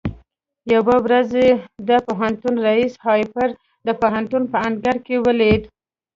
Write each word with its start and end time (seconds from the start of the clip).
يوه 0.73 0.95
ورځ 1.05 1.29
يې 1.41 1.49
د 1.89 1.91
پوهنتون 2.07 2.55
رئيس 2.67 2.93
هارپر 3.05 3.49
د 3.87 3.89
پوهنتون 4.01 4.43
په 4.51 4.57
انګړ 4.67 4.95
کې 5.05 5.15
وليد. 5.25 5.61